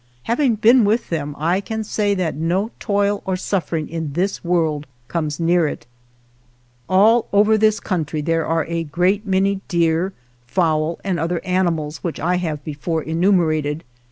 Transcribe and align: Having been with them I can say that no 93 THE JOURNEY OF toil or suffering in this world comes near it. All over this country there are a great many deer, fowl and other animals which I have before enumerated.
Having 0.23 0.55
been 0.55 0.83
with 0.83 1.09
them 1.09 1.35
I 1.37 1.61
can 1.61 1.83
say 1.83 2.15
that 2.15 2.33
no 2.33 2.39
93 2.39 2.43
THE 2.43 2.49
JOURNEY 2.49 2.65
OF 2.65 2.79
toil 2.79 3.23
or 3.23 3.35
suffering 3.35 3.87
in 3.87 4.13
this 4.13 4.43
world 4.43 4.87
comes 5.07 5.39
near 5.39 5.67
it. 5.67 5.85
All 6.89 7.27
over 7.31 7.55
this 7.55 7.79
country 7.79 8.21
there 8.21 8.47
are 8.47 8.65
a 8.65 8.83
great 8.83 9.27
many 9.27 9.61
deer, 9.67 10.11
fowl 10.47 10.99
and 11.03 11.19
other 11.19 11.39
animals 11.45 11.97
which 11.99 12.19
I 12.19 12.37
have 12.37 12.63
before 12.63 13.03
enumerated. 13.03 13.83